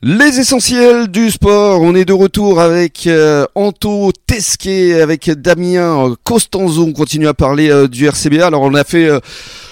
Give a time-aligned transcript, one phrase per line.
[0.00, 6.84] Les essentiels du sport, on est de retour avec euh, Anto Tesquet, avec Damien Costanzo,
[6.84, 8.46] on continue à parler euh, du RCBA.
[8.46, 9.18] Alors on a fait euh,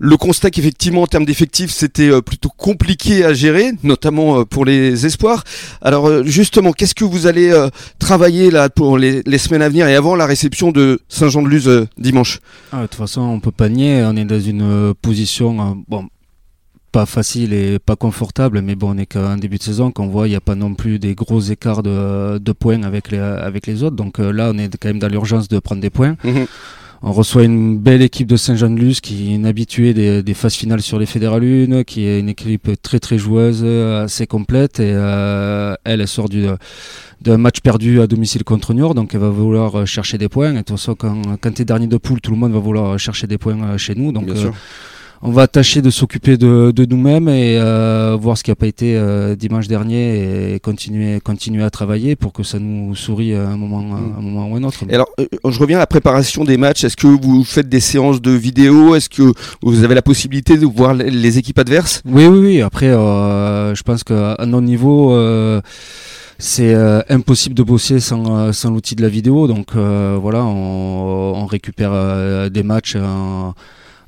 [0.00, 5.44] le constat qu'effectivement en termes d'effectifs c'était plutôt compliqué à gérer, notamment pour les espoirs.
[5.82, 7.54] Alors justement, qu'est-ce que vous allez
[8.00, 12.40] travailler là pour les, semaines à venir et avant la réception de Saint-Jean-de-Luz dimanche?
[12.72, 16.08] Ah, De toute façon, on peut pas nier, on est dans une position bon
[16.90, 20.26] pas facile et pas confortable, mais bon, on est qu'en début de saison, qu'on voit,
[20.26, 23.66] il n'y a pas non plus des gros écarts de, de, points avec les, avec
[23.66, 23.96] les autres.
[23.96, 26.16] Donc euh, là, on est quand même dans l'urgence de prendre des points.
[26.24, 26.46] Mhm.
[27.00, 30.82] On reçoit une belle équipe de Saint-Jean-de-Luz qui est une habituée des, des, phases finales
[30.82, 34.80] sur les Fédéralunes, qui est une équipe très très joueuse, assez complète.
[34.80, 36.46] Et euh, elle, elle sort du
[37.20, 40.50] d'un match perdu à domicile contre Niort, donc elle va vouloir chercher des points.
[40.50, 42.58] Et de toute façon, quand, quand tu es dernier de poule, tout le monde va
[42.58, 44.12] vouloir chercher des points euh, chez nous.
[44.12, 44.28] Donc,
[45.22, 48.96] on va tâcher de s'occuper de, nous-mêmes et euh, voir ce qui n'a pas été
[48.96, 53.56] euh, dimanche dernier et continuer, continuer à travailler pour que ça nous sourie à un
[53.56, 54.84] moment, un moment ou un autre.
[54.88, 56.84] Et alors, euh, je reviens à la préparation des matchs.
[56.84, 58.94] Est-ce que vous faites des séances de vidéo?
[58.94, 62.02] Est-ce que vous avez la possibilité de voir les équipes adverses?
[62.06, 62.62] Oui, oui, oui.
[62.62, 65.14] Après, je pense qu'à notre niveau
[66.40, 66.74] c'est
[67.08, 69.48] impossible de bosser sans, sans l'outil de la vidéo.
[69.48, 73.54] Donc voilà, on, on récupère des matchs en,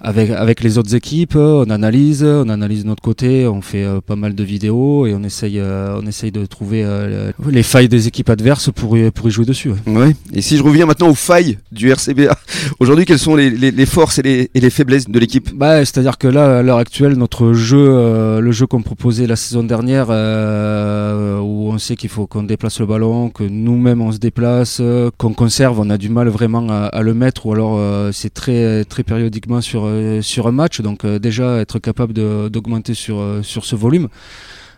[0.02, 4.00] avec, avec les autres équipes, on analyse, on analyse de notre côté, on fait euh,
[4.00, 7.88] pas mal de vidéos et on essaye, euh, on essaye de trouver euh, les failles
[7.88, 9.72] des équipes adverses pour y, pour y jouer dessus.
[9.86, 10.14] Ouais.
[10.32, 12.34] Et si je reviens maintenant aux failles du RCBA,
[12.80, 15.54] aujourd'hui, quelles sont les, les, les forces et les, et les, faiblesses de l'équipe?
[15.54, 19.62] Bah, C'est-à-dire que là, à l'heure actuelle, notre jeu, le jeu qu'on proposait la saison
[19.62, 24.80] dernière, où on sait qu'il faut qu'on déplace le ballon, que nous-mêmes on se déplace,
[25.18, 27.78] qu'on conserve, on a du mal vraiment à, à le mettre, ou alors
[28.12, 29.89] c'est très, très périodiquement sur
[30.22, 30.80] sur un match.
[30.80, 32.12] Donc euh, déjà être capable
[32.50, 34.08] d'augmenter sur, euh, sur ce volume.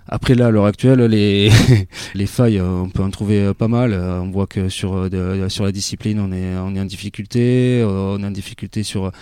[0.08, 1.50] Après là, à l'heure actuelle, les,
[2.14, 3.94] les failles, on peut en trouver pas mal.
[3.94, 7.84] On voit que sur, la discipline, on est, en difficulté.
[7.86, 9.12] On est en difficulté sur,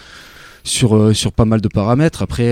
[1.36, 2.22] pas mal de paramètres.
[2.22, 2.50] Après,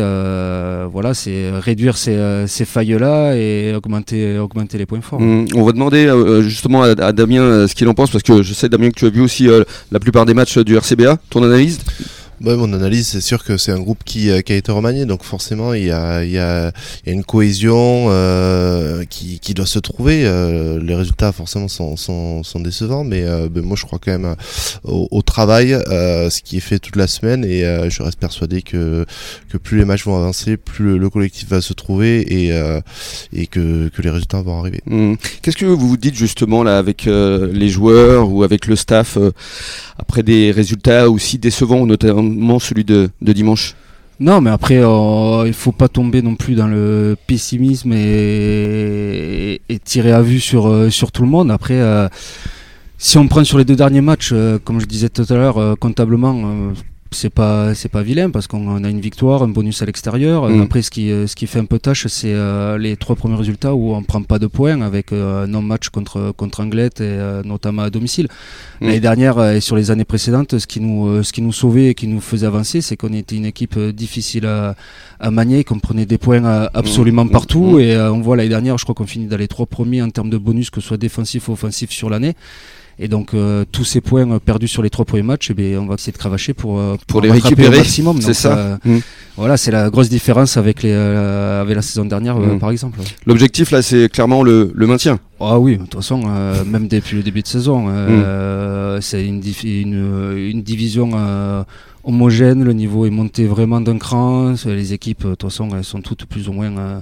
[0.92, 4.38] voilà, c'est réduire ces, failles-là et augmenter,
[4.74, 5.20] les points forts.
[5.22, 5.46] Mmh.
[5.54, 6.12] on va demander
[6.42, 9.10] justement à Damien ce qu'il en pense, parce que je sais, Damien, que tu as
[9.10, 9.48] vu aussi
[9.90, 11.16] la plupart des matchs du RCBA.
[11.30, 11.78] Ton analyse?
[12.40, 15.06] Bah, mon analyse, c'est sûr que c'est un groupe qui, euh, qui, a été remanié,
[15.06, 19.04] donc forcément il y a, il y il y a une cohésion euh,
[19.48, 20.22] qui, doit se trouver.
[20.24, 24.12] Euh, les résultats forcément sont, sont, sont décevants, mais euh, ben, moi je crois quand
[24.12, 24.34] même
[24.84, 27.60] au, au travail, ce qui est fait toute la semaine, et
[27.90, 29.04] je reste persuadé que,
[29.48, 32.52] que plus les matchs vont avancer, plus le, collectif va se trouver et,
[33.32, 34.82] et que, que les résultats vont arriver.
[34.86, 35.14] Mmh.
[35.42, 39.18] Qu'est-ce que vous vous dites justement là avec les joueurs ou avec le staff
[39.98, 43.74] après des résultats aussi décevants, notamment celui de, dimanche?
[44.20, 50.10] Non, mais après, euh, il faut pas tomber non plus dans le pessimisme et, tirer
[50.12, 51.52] à vue sur, euh, sur tout le monde.
[51.52, 52.08] Après, euh,
[52.98, 54.34] si on prend sur les deux derniers matchs,
[54.64, 56.72] comme je disais tout à l'heure, comptablement,
[57.10, 60.48] c'est pas c'est pas vilain parce qu'on a une victoire, un bonus à l'extérieur.
[60.48, 60.62] Mm.
[60.62, 62.34] Après, ce qui ce qui fait un peu tâche, c'est
[62.78, 66.32] les trois premiers résultats où on prend pas de points avec un non match contre
[66.36, 68.28] contre Anglette et notamment à domicile.
[68.80, 68.86] Mm.
[68.86, 71.94] L'année dernière et sur les années précédentes, ce qui nous ce qui nous sauvait et
[71.94, 74.74] qui nous faisait avancer, c'est qu'on était une équipe difficile à,
[75.20, 76.44] à manier, qu'on prenait des points
[76.74, 77.30] absolument mm.
[77.30, 77.78] partout.
[77.78, 80.30] Et on voit l'année dernière, je crois qu'on finit dans les trois premiers en termes
[80.30, 82.34] de bonus, que ce soit défensif ou offensif sur l'année.
[83.00, 85.80] Et donc euh, tous ces points euh, perdus sur les trois premiers matchs, eh bien,
[85.80, 88.20] on va essayer de cravacher pour, euh, pour, les récupérer au maximum.
[88.20, 88.78] C'est ça.
[88.84, 88.98] Mmh.
[89.36, 92.58] Voilà, c'est la grosse différence avec les avec la saison dernière mmh.
[92.58, 92.98] par exemple.
[93.24, 95.20] L'objectif là, c'est clairement le, le, maintien.
[95.40, 96.22] Ah oui, de toute façon,
[96.66, 99.00] même depuis le début de saison, mmh.
[99.00, 101.14] c'est une, une, une, division
[102.08, 106.00] homogène, le niveau est monté vraiment d'un cran, les équipes, de toute façon, elles sont
[106.00, 107.00] toutes plus ou moins euh,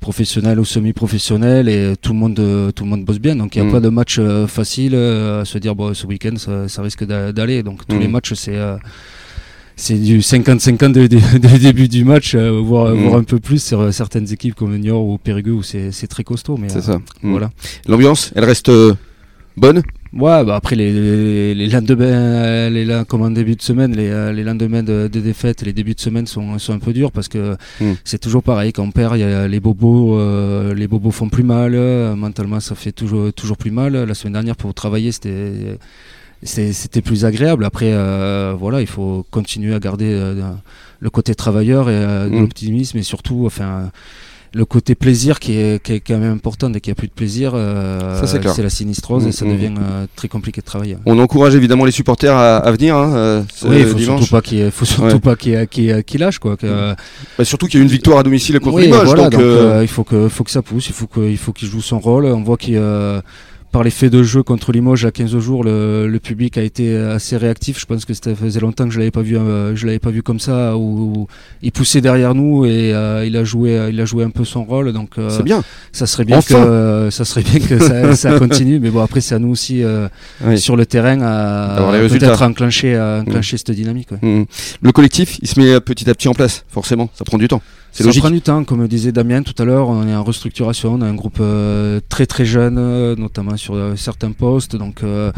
[0.00, 2.34] professionnelles ou semi-professionnelles et tout le monde
[2.74, 3.34] tout le monde bosse bien.
[3.34, 3.72] Donc il n'y a mm.
[3.72, 7.62] pas de match euh, facile euh, à se dire bon ce week-end ça, risque d'aller.
[7.64, 8.12] Donc tous les mm.
[8.12, 8.58] matchs c'est
[9.76, 13.14] c'est du 50-50 dès le début du match, voire, mm.
[13.14, 16.56] un peu plus sur certaines équipes comme Niort ou Périgueux où c'est très costaud.
[16.56, 17.00] Mais c'est ça.
[17.22, 17.50] Voilà.
[17.86, 18.70] L'ambiance, elle reste
[19.56, 19.82] bonne?
[20.16, 24.44] Ouais, bah après les, les, lendemains, les, comme en début de semaine, les, euh, les
[24.44, 27.56] lendemains de, de défaite, les débuts de semaine sont, sont un peu durs parce que
[27.80, 27.94] hmm.
[28.04, 28.72] c'est toujours pareil.
[28.72, 31.74] Quand on perd, y a les bobos, euh, les bobos font plus mal.
[31.74, 33.94] Euh, mentalement, ça fait toujours, toujours plus mal.
[33.94, 35.78] La semaine dernière, pour travailler, c'était
[36.44, 37.64] c'était plus agréable.
[37.64, 37.92] Après,
[38.58, 40.32] voilà, il faut continuer à garder
[41.00, 42.40] le côté travailleur et hmm.
[42.40, 43.90] l'optimisme et surtout, enfin
[44.54, 46.70] le côté plaisir qui est, qui est quand même important.
[46.70, 48.54] Dès qu'il n'y a plus de plaisir, euh, Ça, c'est clair.
[48.56, 49.48] la sinistrose Mm, et ça mm.
[49.50, 50.96] devient euh, très compliqué de travailler.
[51.06, 54.20] On encourage évidemment les supporters à, à venir hein, euh, Oui, il faut dimanche.
[54.20, 55.18] surtout pas qu'il faut surtout Ouais.
[55.18, 56.56] pas qu'il qu'il qu'il lâche quoi.
[56.56, 56.94] que-
[57.36, 59.06] Bah, surtout qu'il y a une victoire à domicile contre Oui, Limoges.
[59.06, 61.28] voilà, donc, donc, euh, euh, il faut que, faut que ça pousse, il faut que-
[61.28, 62.26] il faut qu'il joue son rôle.
[62.26, 62.80] On voit qu'il,
[63.74, 66.96] euh, par l'effet de jeu contre Limoges à 15 jours, le, le public a été
[66.96, 67.80] assez réactif.
[67.80, 70.10] Je pense que ça faisait longtemps que je l'avais pas vu, euh, je l'avais pas
[70.10, 70.80] vu comme ça, où,
[71.22, 71.26] où
[71.62, 74.64] il poussait derrière nous et euh, il a joué, il a joué un peu son
[74.64, 74.92] rôle.
[74.92, 75.62] Donc euh, c'est bien.
[75.92, 76.54] ça serait bien Enfin.
[76.54, 78.78] que, euh, ça serait bien que ça, ça continue.
[78.78, 80.08] Mais bon, après c'est à nous aussi euh,
[80.44, 80.58] Oui.
[80.58, 84.08] sur le terrain à les peut-être à enclencher, à enclencher cette dynamique.
[84.12, 84.18] ouais.
[84.22, 84.46] Mm.
[84.82, 87.08] Le collectif, il se met petit à petit en place, forcément.
[87.14, 87.62] Ça prend du temps.
[87.94, 88.22] C'est Ça logique.
[88.22, 91.06] prend du temps, comme disait Damien tout à l'heure, on est en restructuration, on a
[91.06, 95.30] un groupe euh, très très jeune, euh, notamment sur euh, certains postes, donc euh,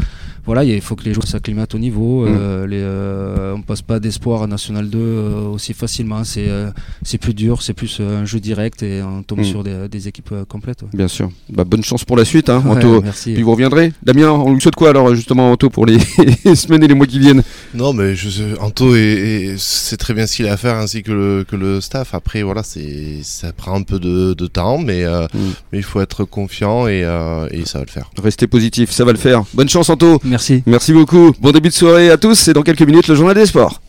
[0.47, 2.35] voilà, il faut que les joueurs s'acclimatent au niveau, Mm.
[2.39, 6.71] euh, les, euh, on passe pas d'espoir à National 2 euh, aussi facilement, c'est euh,
[7.03, 9.43] c'est plus dur, c'est plus euh, un jeu direct et on tombe Mm.
[9.43, 10.81] sur des, des équipes euh, complètes.
[10.81, 10.89] ouais.
[10.93, 11.29] Bien sûr.
[11.49, 13.01] Bah, bonne chance pour la suite, hein, Ouais, Anto.
[13.03, 13.33] merci.
[13.33, 13.93] Puis vous reviendrez.
[14.01, 15.99] Damien, on lui souhaite quoi alors justement Anto pour les
[16.55, 17.43] semaines et les mois qui viennent?
[17.75, 20.75] Non, mais je sais, Anto est, est- sait très bien ce qu'il a à faire
[20.77, 22.13] ainsi que le, que le staff.
[22.13, 25.39] Après, voilà, c'est, ça prend un peu de, de temps, mais, euh, Mm.
[25.73, 28.09] mais il faut être confiant et, euh, et ça va le faire.
[28.23, 29.43] Restez positif, ça va le faire.
[29.53, 30.19] Bonne chance Anto.
[30.65, 30.93] Merci.
[30.93, 31.33] Beaucoup.
[31.39, 33.81] Bon début de soirée à tous et dans quelques minutes le journal des sports.